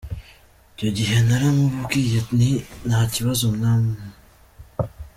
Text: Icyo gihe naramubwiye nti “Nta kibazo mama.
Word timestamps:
Icyo 0.73 0.89
gihe 0.97 1.15
naramubwiye 1.27 2.19
nti 2.37 2.51
“Nta 2.87 3.01
kibazo 3.13 3.43
mama. 3.61 3.95